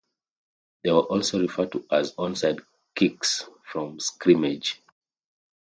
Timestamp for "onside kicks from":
2.15-3.99